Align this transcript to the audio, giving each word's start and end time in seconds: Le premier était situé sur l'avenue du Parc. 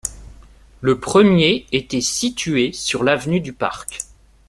Le 0.81 0.99
premier 0.99 1.67
était 1.71 2.01
situé 2.01 2.73
sur 2.73 3.03
l'avenue 3.03 3.39
du 3.39 3.53
Parc. 3.53 3.99